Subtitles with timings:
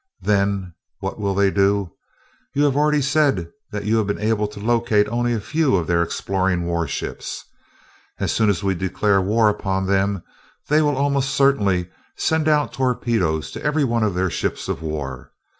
[0.21, 1.91] Then what will they do?
[2.55, 5.85] You have already said that you have been able to locate only a few of
[5.85, 7.45] their exploring warships.
[8.19, 10.23] As soon as we declare war upon them
[10.69, 15.33] they will almost certainly send out torpedoes to every one of their ships of war.